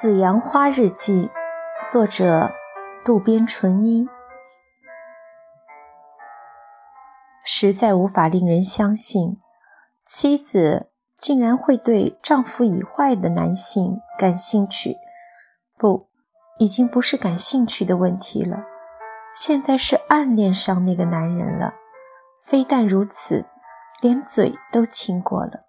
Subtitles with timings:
[0.00, 1.28] 紫阳花日记，
[1.84, 2.52] 作者
[3.04, 4.06] 渡边淳一。
[7.44, 9.40] 实在无法令人相信，
[10.06, 14.94] 妻子竟然会对丈夫已坏的男性感兴趣。
[15.76, 16.08] 不，
[16.60, 18.66] 已经不是感兴趣的问题了，
[19.34, 21.74] 现在是暗恋上那个男人了。
[22.40, 23.46] 非但如此，
[24.00, 25.66] 连嘴都亲过了。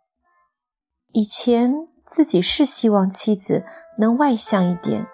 [1.14, 1.89] 以前。
[2.10, 3.64] 自己是希望妻子
[4.00, 5.06] 能外向一点，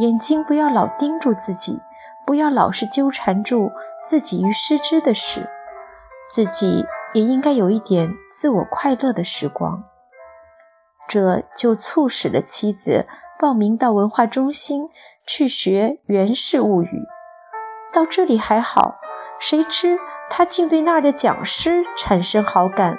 [0.00, 1.80] 眼睛不要老盯住自己，
[2.26, 3.70] 不要老是纠缠住
[4.02, 5.48] 自己与失之的事，
[6.28, 9.84] 自己也应该有一点自我快乐的时光。
[11.06, 13.06] 这就促使了妻子
[13.38, 14.88] 报名到文化中心
[15.24, 16.86] 去学《源氏物语》。
[17.94, 18.96] 到这里还好，
[19.38, 19.98] 谁知
[20.28, 22.98] 他竟对那儿的讲师产生好感，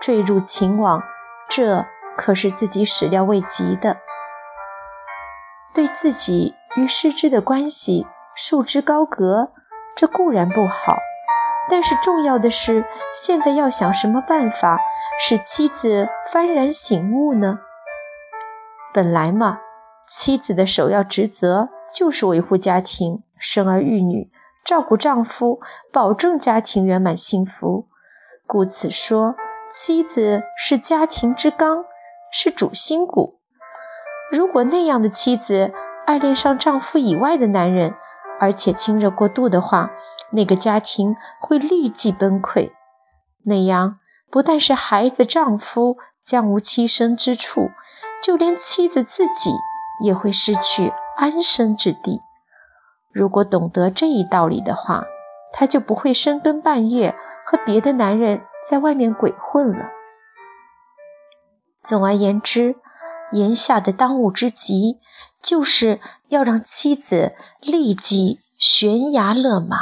[0.00, 1.02] 坠入情网。
[1.46, 1.86] 这。
[2.18, 3.98] 可是自己始料未及的，
[5.72, 9.52] 对自己与师之的关系束之高阁，
[9.94, 10.96] 这固然不好。
[11.70, 14.80] 但是重要的是，现在要想什么办法
[15.20, 17.60] 使妻子幡然醒悟呢？
[18.92, 19.60] 本来嘛，
[20.08, 24.28] 妻子的首要职责就是维护家庭、生儿育女、
[24.64, 25.60] 照顾丈夫，
[25.92, 27.86] 保证家庭圆满幸福。
[28.44, 29.36] 故此说，
[29.70, 31.84] 妻子是家庭之纲。
[32.32, 33.40] 是主心骨。
[34.30, 35.72] 如果那样的妻子
[36.06, 37.94] 爱恋上丈夫以外的男人，
[38.40, 39.90] 而且亲热过度的话，
[40.32, 42.70] 那个家庭会立即崩溃。
[43.44, 43.98] 那样
[44.30, 47.70] 不但是孩子、丈夫将无栖身之处，
[48.22, 49.52] 就连妻子自己
[50.04, 52.20] 也会失去安身之地。
[53.10, 55.04] 如果懂得这一道理的话，
[55.52, 59.90] 她就不会深更半夜和别的男人在外面鬼混了。
[61.88, 62.76] 总而言之，
[63.32, 64.98] 眼下的当务之急，
[65.42, 67.32] 就是要让妻子
[67.62, 69.78] 立即悬崖勒马。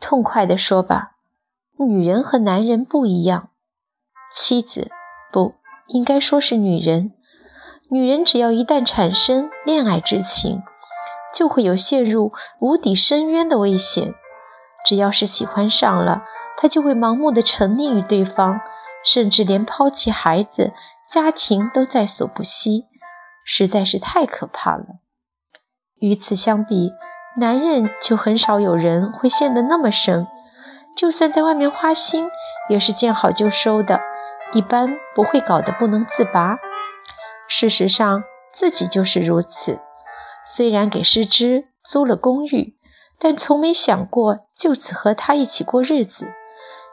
[0.00, 1.16] 痛快地说吧，
[1.78, 3.50] 女人和男人不一样。
[4.32, 4.90] 妻子
[5.30, 5.56] 不
[5.88, 7.12] 应该说是女人，
[7.90, 10.62] 女人只要一旦产生恋爱之情，
[11.34, 14.14] 就会有陷入无底深渊的危险。
[14.86, 16.22] 只要是喜欢上了，
[16.56, 18.58] 她就会盲目的沉溺于对方。
[19.06, 20.72] 甚至连抛弃孩子、
[21.08, 22.86] 家庭都在所不惜，
[23.44, 24.84] 实在是太可怕了。
[26.00, 26.90] 与此相比，
[27.38, 30.26] 男人就很少有人会陷得那么深，
[30.96, 32.28] 就算在外面花心，
[32.68, 34.00] 也是见好就收的，
[34.52, 36.58] 一般不会搞得不能自拔。
[37.46, 39.78] 事实上，自己就是如此。
[40.44, 42.76] 虽然给师之租了公寓，
[43.20, 46.26] 但从没想过就此和他一起过日子。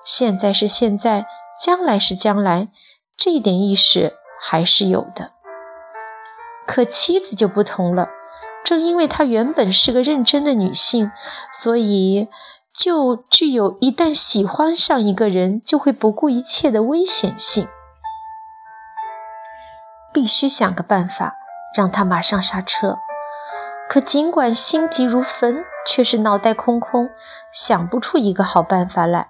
[0.06, 1.26] 现在是现在。
[1.60, 2.70] 将来是将来，
[3.18, 5.32] 这一点意识还是有的。
[6.66, 8.10] 可妻子就不同了，
[8.64, 11.12] 正因为她原本是个认真的女性，
[11.52, 12.30] 所以
[12.74, 17.68] 就具有一旦喜欢上一个人就会不顾一切的危险性。
[20.14, 21.34] 必须想个办法
[21.76, 22.98] 让他马上刹车。
[23.90, 27.10] 可尽管心急如焚，却是脑袋空空，
[27.52, 29.28] 想不出一个好办法来。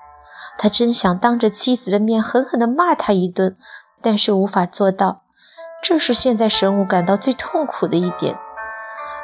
[0.57, 3.57] 他真想当着妻子的面狠狠地骂他一顿，
[4.01, 5.23] 但是无法做到，
[5.81, 8.37] 这是现在神武感到最痛苦的一点。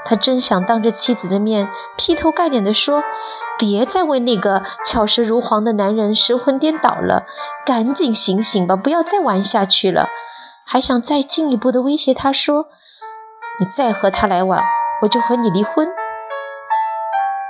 [0.05, 3.03] 他真想当着妻子的面劈头盖脸地说
[3.59, 7.25] ：“别再为那个巧舌如簧的男人神魂颠倒了，
[7.65, 10.07] 赶紧醒醒吧，不要再玩下去了。”
[10.65, 12.67] 还想再进一步地威胁他说
[13.59, 14.63] ：“你再和他来往，
[15.01, 15.87] 我就和你离婚。”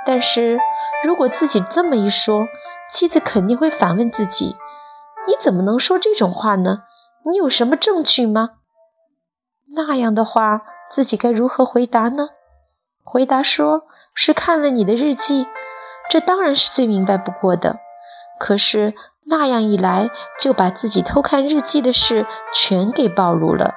[0.04, 0.58] 但是
[1.04, 2.46] 如果自己这么一说，
[2.90, 4.56] 妻子肯定会反问自己
[5.26, 6.84] ：“你怎么能说这种话呢？
[7.30, 8.50] 你有什么证据吗？”
[9.74, 12.30] 那样的话，自己该如何回答呢？
[13.04, 13.84] 回答说
[14.14, 15.46] 是看了你的日记，
[16.10, 17.78] 这当然是最明白不过的。
[18.38, 18.94] 可是
[19.26, 23.74] 那样一来，就把自己偷看日记的事全给暴露了。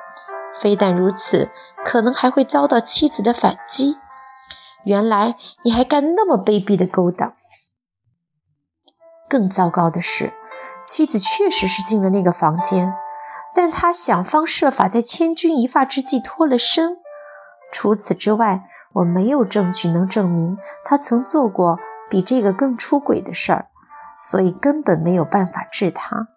[0.60, 1.50] 非但如此，
[1.84, 3.98] 可能还会遭到妻子的反击。
[4.86, 7.34] 原来你还干那么卑鄙的勾当！
[9.34, 10.32] 更糟糕的是，
[10.86, 12.94] 妻子确实是进了那个房间，
[13.56, 16.98] 但他想方设法在千钧一发之际脱了身。
[17.72, 18.62] 除此之外，
[18.94, 23.70] 我没有证据能证明他曾做过比这个更出轨的事儿，
[24.20, 26.28] 所以根本没有办法治他。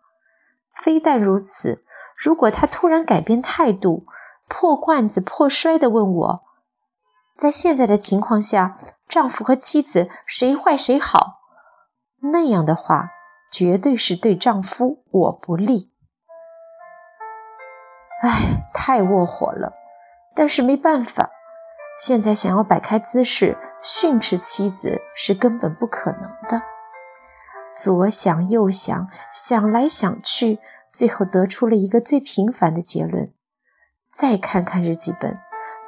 [0.72, 1.84] 非但如此，
[2.16, 4.06] 如果他突然改变态度，
[4.48, 6.40] 破罐子破摔地问我，
[7.36, 11.34] 在现在的情况下，丈夫和妻子谁坏谁好？
[12.32, 13.10] 那样的话，
[13.50, 15.92] 绝对是对丈夫我不利。
[18.22, 19.72] 唉，太窝火了。
[20.34, 21.30] 但是没办法，
[21.98, 26.62] 现在想要摆开姿势训斥妻子是根本不可能的。
[27.74, 30.60] 左想右想，想来想去，
[30.92, 33.32] 最后得出了一个最平凡的结论：
[34.10, 35.38] 再看看日记本，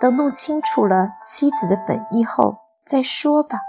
[0.01, 3.61] 等弄清楚了妻子的本意后再说吧。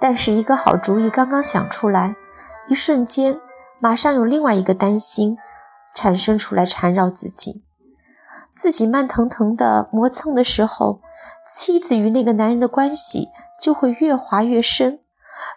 [0.00, 2.16] 但是一个好主意刚刚想出来，
[2.68, 3.38] 一瞬间，
[3.78, 5.36] 马上有另外一个担心
[5.94, 7.64] 产生出来缠绕自己。
[8.54, 11.00] 自己慢腾腾的磨蹭的时候，
[11.46, 15.00] 妻子与那个男人的关系就会越滑越深。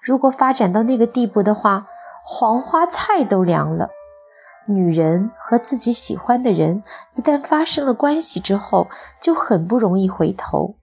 [0.01, 1.87] 如果发展到那个地步的话，
[2.23, 3.89] 黄花菜都凉了。
[4.65, 6.83] 女人和自己喜欢的人
[7.15, 8.87] 一旦发生了关系之后，
[9.19, 10.75] 就很不容易回头。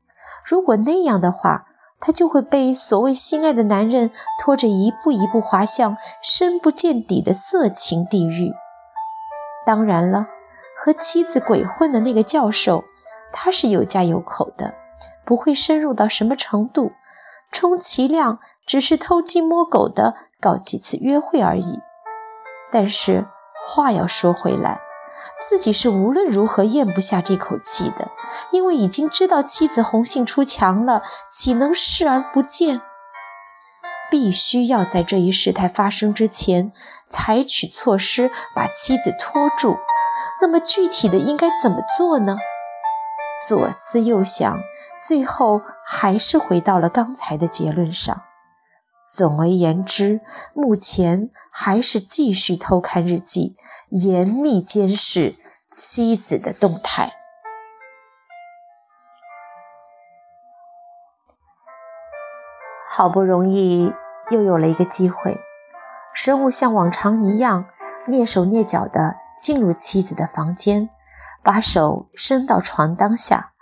[0.45, 1.69] 如果那样的话，
[2.01, 4.11] 他就会被所谓心爱的男人
[4.41, 8.55] 拖着一步一步滑向深不见底的色情地狱。
[9.67, 10.27] 当然了，
[10.77, 12.85] 和妻子鬼混的那个教授，
[13.31, 14.75] 他是有家有口的，
[15.25, 16.93] 不会深入到什么程度，
[17.53, 21.81] 充其量只是偷鸡摸狗的搞几次约会而已。
[22.73, 23.27] 但是
[23.63, 24.81] 话要说回来。
[25.41, 28.11] 自己是无论如何咽不下这口气的，
[28.51, 32.81] 因为已经知道妻子红杏出墙了，岂能视而不见？
[34.11, 36.73] 必须要在这一事态发生之前
[37.09, 39.77] 采取措施，把妻子拖住。
[40.41, 42.37] 那么具体的应该怎么做呢？
[43.47, 44.61] 左思右想，
[45.03, 48.21] 最后还是回到了刚才的结论上。
[49.13, 50.21] 总而言之，
[50.55, 53.57] 目前还是继续偷看日记，
[53.89, 55.35] 严密监视
[55.73, 57.15] 妻子的动态。
[62.89, 63.93] 好不容易
[64.31, 65.41] 又有了一个机会，
[66.15, 67.67] 生物像往常一样
[68.07, 70.89] 蹑手蹑脚地进入妻子的房间，
[71.43, 73.53] 把手伸到床当下，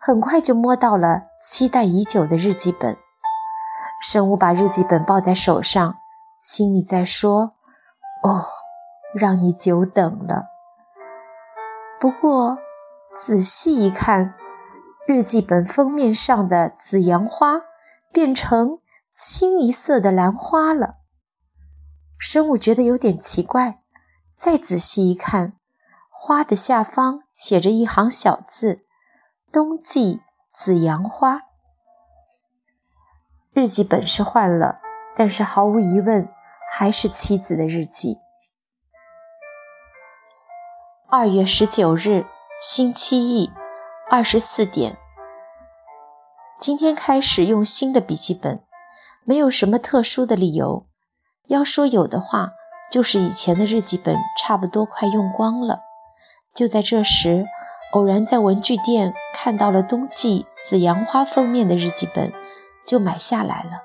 [0.00, 2.96] 很快就摸到了期待已久的日记本。
[4.02, 5.96] 生物把日记本抱在手上，
[6.40, 7.54] 心里在说
[8.22, 8.44] ：“哦，
[9.14, 10.46] 让你久等了。”
[11.98, 12.58] 不过
[13.14, 14.34] 仔细一看，
[15.06, 17.62] 日记本封面上的紫阳花
[18.12, 18.80] 变成
[19.14, 20.96] 清一色的兰花了。
[22.18, 23.80] 生物觉得有点奇怪，
[24.32, 25.54] 再仔细一看，
[26.10, 28.84] 花的下方写着一行小字
[29.50, 30.20] ：“冬季
[30.52, 31.40] 紫阳花。”
[33.56, 34.80] 日记本是换了，
[35.16, 36.28] 但是毫无疑问
[36.70, 38.18] 还是妻子的日记。
[41.08, 42.26] 二月十九日，
[42.60, 43.50] 星期一，
[44.10, 44.98] 二十四点。
[46.58, 48.62] 今天开始用新的笔记本，
[49.24, 50.86] 没有什么特殊的理由。
[51.48, 52.50] 要说有的话，
[52.90, 55.80] 就是以前的日记本差不多快用光了。
[56.54, 57.46] 就在这时，
[57.92, 62.30] 偶然在文具店看到了冬季紫阳花封面的日记本。
[62.86, 63.82] 就买下来了，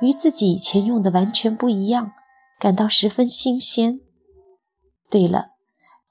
[0.00, 2.12] 与自己以前用的完全不一样，
[2.58, 4.00] 感到十分新鲜。
[5.08, 5.50] 对了，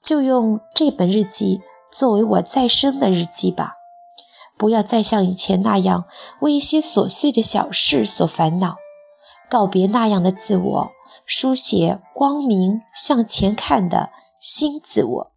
[0.02, 1.60] 就用这本日记
[1.92, 3.74] 作为我再生的日记吧，
[4.56, 6.06] 不要再像以前那样
[6.40, 8.76] 为一些琐碎的小事所烦恼，
[9.50, 10.90] 告别那样的自我，
[11.26, 15.32] 书写光明向前看的新自我。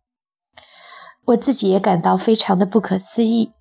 [1.26, 3.52] 我自己也感到非常的不可思议，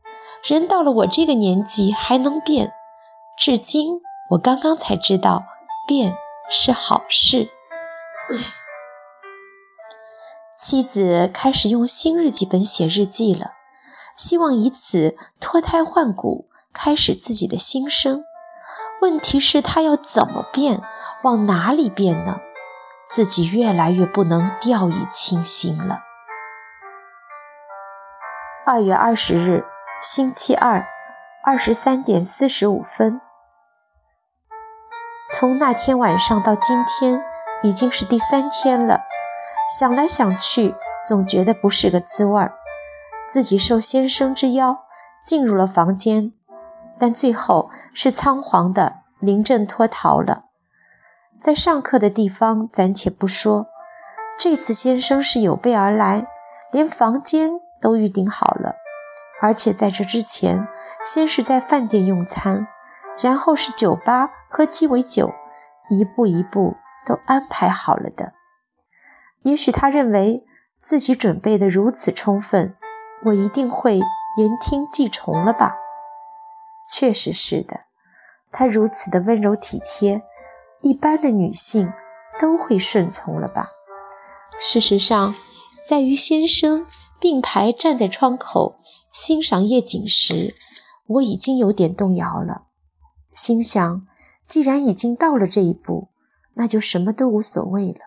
[0.45, 2.73] 人到了我这个年纪还能变。
[3.39, 5.45] 至今，我刚刚才知道，
[5.87, 6.17] 变
[6.51, 7.49] 是好事。
[10.59, 13.53] 妻子开始用新日记本写日记了，
[14.17, 18.25] 希望以此脱胎换骨，开始自己的新生。
[19.01, 20.83] 问题是，他要怎么变？
[21.23, 22.41] 往哪里变呢？
[23.09, 26.01] 自己越来越不能掉以轻心了。
[28.67, 29.65] 二月二十日，
[30.01, 30.85] 星期二，
[31.45, 33.21] 二十三点四十五分。
[35.31, 37.23] 从那天晚上到今天，
[37.63, 39.03] 已经是第三天了。
[39.79, 40.75] 想来想去，
[41.07, 42.55] 总觉得不是个滋味儿。
[43.29, 44.87] 自己受先生之邀
[45.23, 46.33] 进入了房间，
[46.99, 50.45] 但最后是仓皇的临阵脱逃了。
[51.39, 53.67] 在上课的地方暂且不说，
[54.39, 56.27] 这次先生是有备而来，
[56.73, 57.51] 连房间
[57.83, 58.77] 都预定好了。
[59.43, 60.67] 而且在这之前，
[61.05, 62.67] 先是在饭店用餐。
[63.23, 65.33] 然后是酒吧喝鸡尾酒，
[65.91, 68.35] 一步一步都安排好了的。
[69.43, 70.45] 也许他认为
[70.81, 72.77] 自己准备的如此充分，
[73.27, 75.77] 我一定会言听计从了吧？
[76.89, 77.81] 确实是的，
[78.53, 80.23] 他如此的温柔体贴，
[80.81, 81.93] 一般的女性
[82.39, 83.69] 都会顺从了吧？
[84.59, 85.35] 事实上，
[85.87, 86.87] 在于先生
[87.19, 88.79] 并排站在窗口
[89.13, 90.55] 欣赏夜景时，
[91.07, 92.68] 我已经有点动摇了。
[93.39, 94.05] 心想，
[94.45, 96.09] 既然已经到了这一步，
[96.55, 98.01] 那就什么都无所谓了。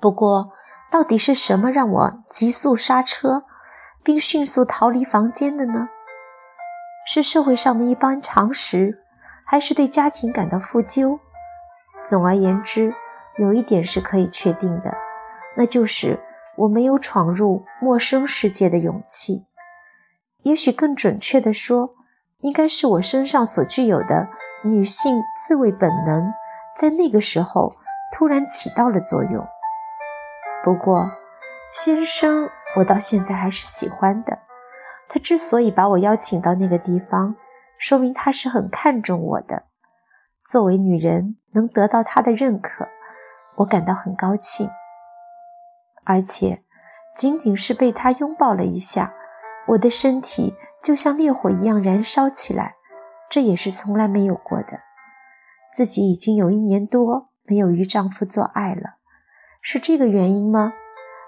[0.00, 0.50] 不过，
[0.90, 3.44] 到底是什么让我急速刹车，
[4.02, 5.86] 并迅速逃离房间的呢？
[7.06, 9.04] 是社会上的一般常识，
[9.46, 11.20] 还是对家庭感到负疚？
[12.04, 12.96] 总而言之，
[13.38, 14.96] 有一点是可以确定的，
[15.56, 16.20] 那就是
[16.56, 19.46] 我没有闯入陌生世界的勇气。
[20.42, 21.95] 也许更准确地说，
[22.40, 24.28] 应该是我身上所具有的
[24.64, 26.32] 女性自卫本能，
[26.76, 27.72] 在那个时候
[28.12, 29.46] 突然起到了作用。
[30.62, 31.10] 不过，
[31.72, 34.40] 先生，我到现在还是喜欢的。
[35.08, 37.36] 他之所以把我邀请到那个地方，
[37.78, 39.64] 说明他是很看重我的。
[40.44, 42.88] 作为女人，能得到他的认可，
[43.58, 44.70] 我感到很高兴。
[46.04, 46.62] 而且，
[47.16, 49.14] 仅仅是被他拥抱了一下，
[49.68, 52.76] 我的身体就像烈火一样燃烧起来，
[53.28, 54.80] 这也是从来没有过的。
[55.72, 58.94] 自己已经有一年多没有与丈夫做爱了，
[59.60, 60.72] 是这个原因吗？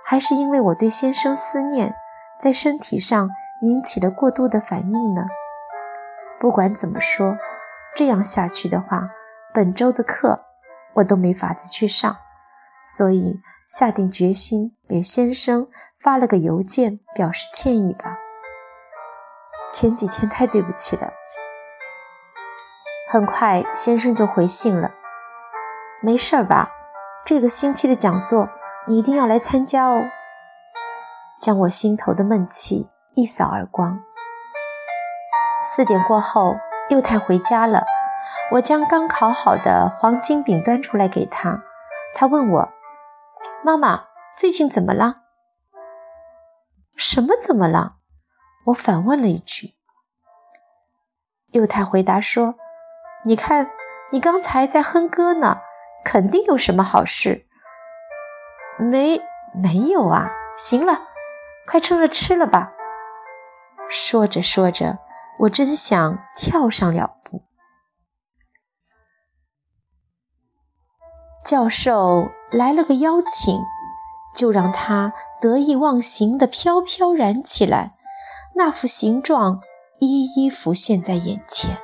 [0.04, 1.94] 还是因为我对先生思念？
[2.40, 3.30] 在身体上
[3.62, 5.26] 引起了过度的反应呢？
[6.38, 7.36] 不管怎么说，
[7.96, 9.10] 这样下去的话，
[9.52, 10.44] 本周的课
[10.94, 12.16] 我都没法子去上，
[12.84, 15.66] 所以下定决心给先生
[15.98, 18.16] 发了个邮件表示歉意吧。
[19.70, 21.12] 前几天太对不起了。
[23.10, 24.92] 很快先生就回信了，
[26.02, 26.70] 没事儿吧？
[27.24, 28.50] 这个星期的讲座
[28.86, 30.04] 你一定要来参加哦。
[31.40, 34.00] 将我心头的闷气一扫而光。
[35.64, 36.56] 四点过后，
[36.88, 37.84] 幼太回家了。
[38.52, 41.62] 我将刚烤好的黄金饼端出来给他，
[42.14, 42.72] 他问我
[43.62, 44.04] ：“妈妈，
[44.36, 45.16] 最近怎么了
[46.96, 47.96] ？”“什么怎么了？”
[48.68, 49.74] 我反问了一句。
[51.52, 52.56] 幼太回答说
[53.24, 53.70] ：“你看，
[54.12, 55.60] 你刚才在哼歌呢，
[56.04, 57.46] 肯定有什么好事。
[58.78, 59.20] ”“没，
[59.54, 60.30] 没有啊。
[60.56, 61.08] ”“行了。”
[61.66, 62.72] 快趁热吃了吧！
[63.90, 64.98] 说着说着，
[65.40, 67.42] 我真想跳上两步。
[71.44, 73.60] 教授来了个邀请，
[74.34, 77.97] 就让他得意忘形的飘飘然起来，
[78.58, 79.60] 那副形状
[80.00, 81.78] 一一浮现在眼前。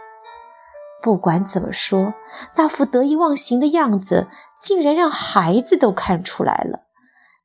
[1.01, 2.15] 不管怎么说，
[2.57, 4.27] 那副得意忘形的样子，
[4.59, 6.81] 竟然让孩子都看出来了，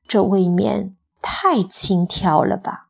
[0.06, 0.96] 这未免……
[1.22, 2.88] 太轻佻了吧！